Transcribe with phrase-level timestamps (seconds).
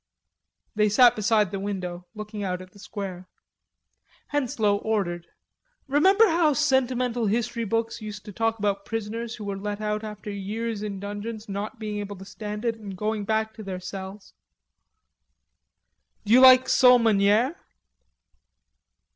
[0.73, 3.27] They sat beside the window looking out at the square.
[4.29, 5.27] Henslowe ordered.
[5.87, 10.31] "Remember how sentimental history books used to talk about prisoners who were let out after
[10.31, 14.33] years in dungeons, not being able to stand it, and going back to their cells?"
[16.25, 17.55] "D'you like sole meuniere?"